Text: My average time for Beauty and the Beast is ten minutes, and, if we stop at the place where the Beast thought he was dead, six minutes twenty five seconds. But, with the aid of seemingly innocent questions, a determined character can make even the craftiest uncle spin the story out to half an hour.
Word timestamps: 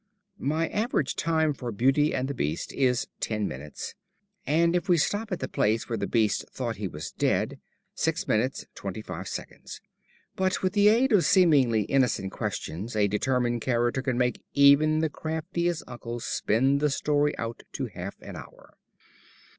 My 0.39 0.67
average 0.69 1.15
time 1.15 1.53
for 1.53 1.71
Beauty 1.71 2.11
and 2.11 2.27
the 2.27 2.33
Beast 2.33 2.73
is 2.73 3.07
ten 3.19 3.47
minutes, 3.47 3.93
and, 4.47 4.75
if 4.75 4.89
we 4.89 4.97
stop 4.97 5.31
at 5.31 5.41
the 5.41 5.47
place 5.47 5.87
where 5.87 5.97
the 5.97 6.07
Beast 6.07 6.43
thought 6.49 6.77
he 6.77 6.87
was 6.87 7.11
dead, 7.11 7.59
six 7.93 8.27
minutes 8.27 8.65
twenty 8.73 9.03
five 9.03 9.27
seconds. 9.27 9.79
But, 10.35 10.63
with 10.63 10.73
the 10.73 10.87
aid 10.87 11.11
of 11.11 11.23
seemingly 11.23 11.83
innocent 11.83 12.31
questions, 12.31 12.95
a 12.95 13.07
determined 13.07 13.61
character 13.61 14.01
can 14.01 14.17
make 14.17 14.41
even 14.55 15.01
the 15.01 15.09
craftiest 15.11 15.83
uncle 15.85 16.19
spin 16.19 16.79
the 16.79 16.89
story 16.89 17.37
out 17.37 17.61
to 17.73 17.85
half 17.85 18.19
an 18.23 18.35
hour. 18.35 18.75